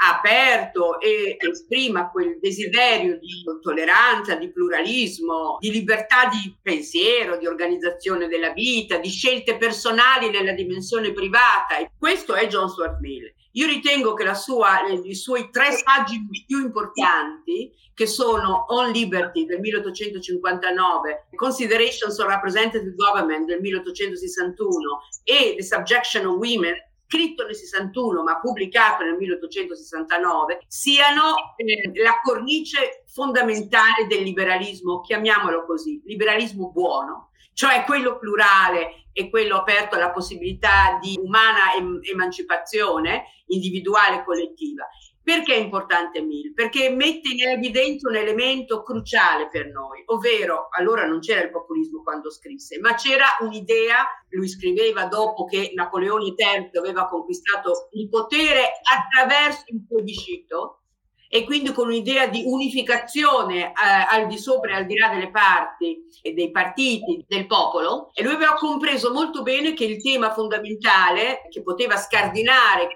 aperto 0.00 1.00
e 1.00 1.36
esprima 1.38 2.10
quel 2.10 2.38
desiderio 2.40 3.18
di 3.18 3.42
tolleranza, 3.60 4.36
di 4.36 4.52
pluralismo, 4.52 5.56
di 5.58 5.72
libertà 5.72 6.28
di 6.28 6.56
pensiero, 6.62 7.36
di 7.36 7.46
organizzazione 7.46 8.28
della 8.28 8.52
vita, 8.52 8.98
di 8.98 9.08
scelte 9.08 9.56
personali 9.56 10.30
nella 10.30 10.52
dimensione 10.52 11.12
privata. 11.12 11.78
E 11.78 11.90
questo 11.98 12.34
è 12.34 12.46
John 12.46 12.68
Stuart 12.68 13.00
Mill. 13.00 13.32
Io 13.52 13.66
ritengo 13.66 14.14
che 14.14 14.34
sua, 14.34 14.86
i 15.02 15.14
suoi 15.14 15.50
tre 15.50 15.72
saggi 15.72 16.24
più 16.46 16.60
importanti, 16.60 17.72
che 17.92 18.06
sono 18.06 18.66
On 18.68 18.92
Liberty 18.92 19.44
del 19.46 19.58
1859, 19.58 21.26
Considerations 21.34 22.16
of 22.18 22.28
Representative 22.28 22.94
Government 22.94 23.46
del 23.46 23.60
1861 23.60 25.00
e 25.24 25.54
The 25.56 25.64
Subjection 25.64 26.26
of 26.26 26.36
Women 26.36 26.76
scritto 27.08 27.46
nel 27.46 27.56
61 27.56 28.22
ma 28.22 28.38
pubblicato 28.38 29.02
nel 29.02 29.16
1869, 29.16 30.64
siano 30.68 31.54
eh, 31.56 31.90
la 32.02 32.20
cornice 32.22 33.04
fondamentale 33.06 34.06
del 34.06 34.22
liberalismo, 34.22 35.00
chiamiamolo 35.00 35.64
così, 35.64 36.02
liberalismo 36.04 36.70
buono, 36.70 37.30
cioè 37.54 37.84
quello 37.84 38.18
plurale 38.18 39.06
e 39.14 39.30
quello 39.30 39.56
aperto 39.56 39.96
alla 39.96 40.10
possibilità 40.10 40.98
di 41.00 41.18
umana 41.20 41.74
em- 41.76 41.98
emancipazione 42.02 43.24
individuale 43.46 44.18
e 44.18 44.24
collettiva. 44.24 44.86
Perché 45.28 45.56
è 45.56 45.58
importante 45.58 46.22
Mill? 46.22 46.54
Perché 46.54 46.88
mette 46.88 47.28
in 47.28 47.46
evidenza 47.46 48.08
un 48.08 48.16
elemento 48.16 48.82
cruciale 48.82 49.50
per 49.50 49.66
noi, 49.66 50.02
ovvero 50.06 50.68
allora 50.70 51.04
non 51.04 51.20
c'era 51.20 51.42
il 51.42 51.50
populismo 51.50 52.02
quando 52.02 52.30
scrisse, 52.30 52.78
ma 52.78 52.94
c'era 52.94 53.26
un'idea, 53.40 54.06
lui 54.30 54.48
scriveva 54.48 55.04
dopo 55.04 55.44
che 55.44 55.72
Napoleone 55.74 56.32
III 56.34 56.70
aveva 56.78 57.08
conquistato 57.08 57.90
il 57.92 58.08
potere 58.08 58.70
attraverso 58.90 59.64
il 59.66 59.84
plebiscito 59.86 60.84
e 61.28 61.44
quindi 61.44 61.72
con 61.72 61.88
un'idea 61.88 62.26
di 62.26 62.44
unificazione 62.46 63.66
eh, 63.66 63.72
al 64.08 64.28
di 64.28 64.38
sopra 64.38 64.70
e 64.70 64.74
al 64.76 64.86
di 64.86 64.96
là 64.96 65.10
delle 65.10 65.30
parti 65.30 66.06
e 66.22 66.32
dei 66.32 66.50
partiti 66.50 67.22
del 67.28 67.46
popolo 67.46 68.12
e 68.14 68.22
lui 68.22 68.32
aveva 68.32 68.54
compreso 68.54 69.12
molto 69.12 69.42
bene 69.42 69.74
che 69.74 69.84
il 69.84 70.02
tema 70.02 70.32
fondamentale 70.32 71.42
che 71.50 71.62
poteva 71.62 71.98
scardinare 71.98 72.94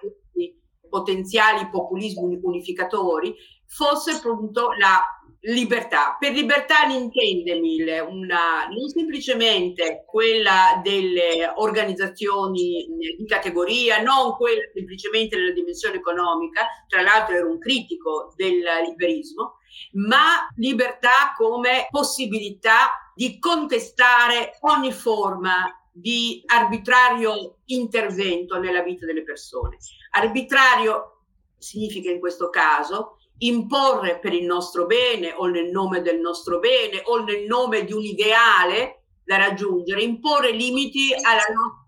potenziali 0.93 1.71
populismi 1.71 2.39
unificatori 2.43 3.35
fosse 3.67 4.11
appunto 4.11 4.73
la 4.79 5.01
libertà. 5.45 6.17
Per 6.21 6.33
libertà 6.33 6.85
ne 6.85 7.09
Mille 7.59 8.01
una, 8.01 8.67
non 8.69 8.89
semplicemente 8.89 10.05
quella 10.07 10.81
delle 10.83 11.51
organizzazioni 11.57 12.87
di 13.17 13.27
categoria, 13.27 14.03
non 14.03 14.37
quella 14.37 14.63
semplicemente 14.75 15.37
della 15.37 15.53
dimensione 15.53 15.97
economica, 15.97 16.67
tra 16.87 17.01
l'altro 17.01 17.35
era 17.35 17.47
un 17.47 17.59
critico 17.59 18.35
del 18.37 18.63
liberismo, 18.87 19.55
ma 19.93 20.47
libertà 20.57 21.35
come 21.37 21.89
possibilità 21.91 23.11
di 23.15 23.39
contestare 23.39 24.59
ogni 24.61 24.93
forma 24.93 25.77
di 25.93 26.43
arbitrario 26.47 27.59
intervento 27.67 28.59
nella 28.59 28.83
vita 28.83 29.07
delle 29.07 29.23
persone. 29.23 29.77
Arbitrario 30.13 31.25
significa 31.59 32.11
in 32.11 32.19
questo 32.19 32.49
caso 32.49 33.19
imporre 33.39 34.19
per 34.19 34.33
il 34.33 34.45
nostro 34.45 34.87
bene 34.87 35.33
o 35.33 35.47
nel 35.47 35.71
nome 35.71 36.01
del 36.01 36.19
nostro 36.19 36.59
bene 36.59 37.03
o 37.05 37.23
nel 37.23 37.45
nome 37.45 37.85
di 37.85 37.93
un 37.93 38.03
ideale 38.03 39.05
da 39.25 39.37
raggiungere, 39.37 40.03
imporre 40.03 40.53
limiti 40.53 41.13
alla 41.15 41.45
nostra 41.53 41.81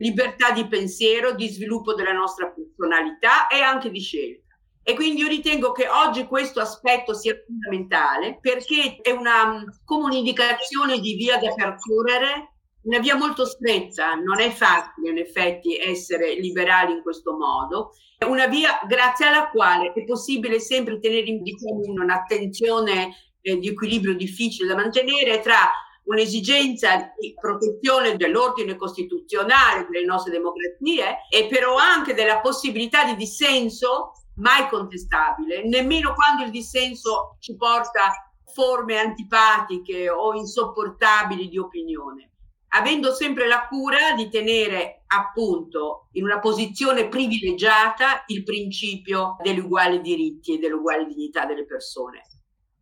libertà 0.00 0.50
di 0.50 0.66
pensiero, 0.66 1.32
di 1.32 1.48
sviluppo 1.48 1.94
della 1.94 2.12
nostra 2.12 2.50
personalità 2.50 3.48
e 3.48 3.60
anche 3.60 3.90
di 3.90 4.00
scelta. 4.00 4.56
E 4.82 4.94
quindi 4.94 5.20
io 5.20 5.28
ritengo 5.28 5.72
che 5.72 5.88
oggi 5.88 6.24
questo 6.24 6.60
aspetto 6.60 7.12
sia 7.14 7.36
fondamentale 7.46 8.38
perché 8.40 8.96
è 9.02 9.10
una 9.10 9.62
come 9.84 10.04
un'indicazione 10.04 10.98
di 11.00 11.14
via 11.14 11.38
da 11.38 11.52
percorrere 11.52 12.54
una 12.82 12.98
via 12.98 13.14
molto 13.14 13.44
stretta, 13.44 14.14
non 14.14 14.40
è 14.40 14.50
facile 14.50 15.10
in 15.10 15.18
effetti 15.18 15.76
essere 15.76 16.34
liberali 16.34 16.92
in 16.92 17.02
questo 17.02 17.36
modo, 17.36 17.92
è 18.16 18.24
una 18.24 18.46
via 18.46 18.80
grazie 18.86 19.26
alla 19.26 19.48
quale 19.48 19.92
è 19.92 20.04
possibile 20.04 20.60
sempre 20.60 20.98
tenere 20.98 21.26
in 21.26 21.42
diciamo, 21.42 21.80
un'attenzione 21.86 23.14
eh, 23.40 23.58
di 23.58 23.68
equilibrio 23.68 24.14
difficile 24.14 24.68
da 24.68 24.76
mantenere 24.76 25.40
tra 25.40 25.70
un'esigenza 26.04 27.12
di 27.18 27.34
protezione 27.38 28.16
dell'ordine 28.16 28.76
costituzionale 28.76 29.86
delle 29.88 30.04
nostre 30.04 30.32
democrazie 30.32 31.18
e 31.30 31.46
però 31.48 31.76
anche 31.76 32.14
della 32.14 32.40
possibilità 32.40 33.04
di 33.04 33.16
dissenso 33.16 34.12
mai 34.36 34.68
contestabile, 34.68 35.66
nemmeno 35.68 36.14
quando 36.14 36.44
il 36.44 36.50
dissenso 36.50 37.36
ci 37.40 37.54
porta 37.56 38.32
forme 38.52 38.98
antipatiche 38.98 40.10
o 40.10 40.34
insopportabili 40.34 41.48
di 41.48 41.58
opinione 41.58 42.29
avendo 42.70 43.12
sempre 43.12 43.46
la 43.46 43.66
cura 43.68 44.14
di 44.14 44.28
tenere 44.28 45.02
appunto 45.06 46.08
in 46.12 46.24
una 46.24 46.38
posizione 46.38 47.08
privilegiata 47.08 48.24
il 48.26 48.42
principio 48.44 49.36
degli 49.42 49.58
uguali 49.58 50.00
diritti 50.00 50.54
e 50.54 50.58
dell'uguale 50.58 51.06
dignità 51.06 51.46
delle 51.46 51.64
persone, 51.64 52.22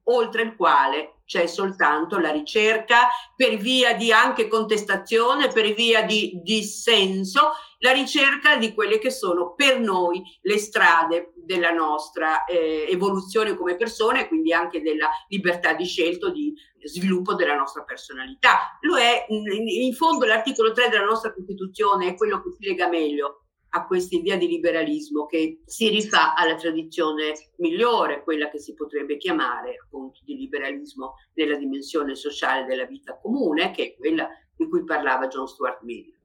oltre 0.09 0.43
il 0.43 0.57
quale 0.57 1.19
c'è 1.29 1.47
soltanto 1.47 2.19
la 2.19 2.31
ricerca 2.31 3.09
per 3.37 3.57
via 3.57 3.95
di 3.95 4.11
anche 4.13 4.49
contestazione, 4.49 5.49
per 5.49 5.75
via 5.75 6.03
di 6.03 6.41
dissenso, 6.43 7.53
la 7.81 7.93
ricerca 7.93 8.57
di 8.57 8.73
quelle 8.73 8.99
che 8.99 9.11
sono 9.11 9.53
per 9.55 9.79
noi 9.79 10.23
le 10.41 10.59
strade 10.59 11.35
della 11.37 11.71
nostra 11.71 12.45
eh, 12.45 12.87
evoluzione 12.89 13.55
come 13.55 13.77
persone 13.77 14.23
e 14.23 14.29
quindi 14.29 14.55
anche 14.55 14.81
della 14.81 15.11
libertà 15.29 15.75
di 15.75 15.85
scelta, 15.85 16.31
di 16.31 16.55
sviluppo 16.83 17.35
della 17.35 17.55
nostra 17.55 17.83
personalità. 17.83 18.79
Lo 18.81 18.97
è, 18.97 19.27
in 19.29 19.93
fondo 19.93 20.25
l'articolo 20.25 20.73
3 20.73 20.89
della 20.89 21.05
nostra 21.05 21.33
Costituzione 21.35 22.09
è 22.09 22.15
quello 22.15 22.43
che 22.43 22.53
si 22.59 22.67
lega 22.67 22.89
meglio 22.89 23.48
a 23.71 23.87
questa 23.87 24.17
idea 24.17 24.37
di 24.37 24.49
liberalismo 24.49 25.27
che 25.27 25.61
si 25.65 25.89
rifà 25.89 26.35
alla 26.35 26.55
tradizione 26.57 27.33
migliore, 27.57 28.23
quella 28.23 28.49
che 28.49 28.59
si 28.59 28.75
potrebbe 28.75 29.17
chiamare 29.17 29.77
appunto 29.83 30.21
di 30.25 30.37
liberalismo 30.37 31.15
nella 31.35 31.57
dimensione 31.57 32.15
sociale 32.15 32.65
della 32.65 32.87
vita 32.87 33.19
comune, 33.19 33.71
che 33.73 33.85
è 33.85 33.97
quella 33.97 34.29
di 34.57 34.69
cui 34.69 34.85
parlava 34.85 35.29
John 35.29 35.47
Stuart 35.47 35.83
Mill. 35.83 36.18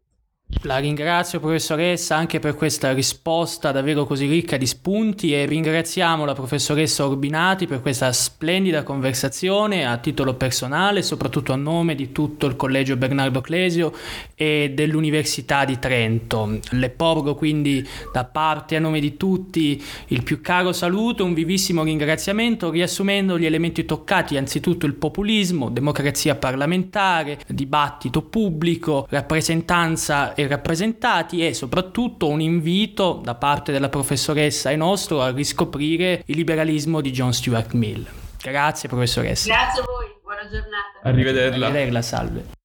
La 0.65 0.77
ringrazio 0.77 1.41
professoressa 1.41 2.15
anche 2.15 2.39
per 2.39 2.55
questa 2.55 2.93
risposta 2.93 3.73
davvero 3.73 4.05
così 4.05 4.27
ricca 4.27 4.55
di 4.55 4.65
spunti 4.65 5.33
e 5.33 5.45
ringraziamo 5.45 6.23
la 6.23 6.31
professoressa 6.31 7.05
Orbinati 7.05 7.67
per 7.67 7.81
questa 7.81 8.13
splendida 8.13 8.81
conversazione 8.81 9.85
a 9.85 9.97
titolo 9.97 10.35
personale, 10.35 11.01
soprattutto 11.01 11.51
a 11.51 11.57
nome 11.57 11.95
di 11.95 12.13
tutto 12.13 12.45
il 12.45 12.55
Collegio 12.55 12.95
Bernardo 12.95 13.41
Clesio 13.41 13.91
e 14.35 14.71
dell'Università 14.73 15.65
di 15.65 15.79
Trento. 15.79 16.57
Le 16.69 16.89
porgo 16.91 17.35
quindi 17.35 17.85
da 18.13 18.23
parte 18.23 18.77
a 18.77 18.79
nome 18.79 19.01
di 19.01 19.17
tutti 19.17 19.83
il 20.07 20.23
più 20.23 20.39
caro 20.39 20.71
saluto, 20.71 21.25
un 21.25 21.33
vivissimo 21.33 21.83
ringraziamento 21.83 22.69
riassumendo 22.69 23.37
gli 23.37 23.45
elementi 23.45 23.83
toccati, 23.83 24.37
anzitutto 24.37 24.85
il 24.85 24.93
populismo, 24.93 25.69
democrazia 25.69 26.35
parlamentare, 26.35 27.41
dibattito 27.47 28.21
pubblico, 28.21 29.07
rappresentanza 29.09 30.33
e 30.43 30.47
rappresentati 30.47 31.45
e 31.45 31.53
soprattutto 31.53 32.27
un 32.29 32.41
invito 32.41 33.19
da 33.23 33.35
parte 33.35 33.71
della 33.71 33.89
professoressa 33.89 34.69
e 34.69 34.75
nostro 34.75 35.21
a 35.21 35.31
riscoprire 35.31 36.23
il 36.25 36.35
liberalismo 36.35 37.01
di 37.01 37.11
John 37.11 37.33
Stuart 37.33 37.73
Mill. 37.73 38.05
Grazie 38.41 38.89
professoressa. 38.89 39.47
Grazie 39.47 39.81
a 39.81 39.85
voi, 39.85 40.07
buona 40.21 40.41
giornata. 40.41 40.99
Arrivederla. 41.03 41.65
Arrivederla, 41.67 42.01
salve. 42.01 42.61